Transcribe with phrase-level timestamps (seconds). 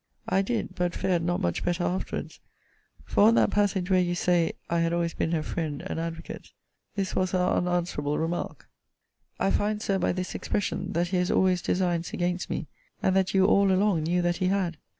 [0.27, 2.39] I did; but fared not much better afterwards:
[3.05, 6.53] for on that passage where you say, I had always been her friend and advocate,
[6.95, 8.67] this was her unanswerable remark:
[9.39, 12.65] 'I find, Sir, by this expression, that he had always designs against me;
[13.03, 14.77] and that you all along knew that he had.